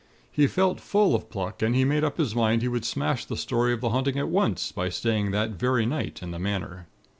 He 0.31 0.47
felt 0.47 0.79
full 0.81 1.13
of 1.13 1.29
pluck, 1.29 1.61
and 1.61 1.75
he 1.75 1.85
made 1.85 2.03
up 2.03 2.17
his 2.17 2.35
mind 2.35 2.63
he 2.63 2.67
would 2.67 2.85
smash 2.85 3.23
the 3.23 3.37
story 3.37 3.71
of 3.71 3.81
the 3.81 3.89
haunting, 3.91 4.17
at 4.17 4.29
once 4.29 4.71
by 4.71 4.89
staying 4.89 5.29
that 5.29 5.51
very 5.51 5.85
night, 5.85 6.23
in 6.23 6.31
the 6.31 6.39
Manor. 6.39 6.87